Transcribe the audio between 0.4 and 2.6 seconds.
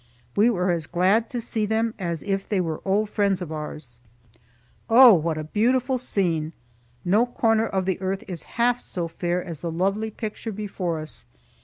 were as glad to see them as if they